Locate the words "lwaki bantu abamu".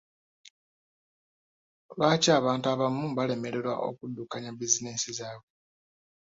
1.97-3.03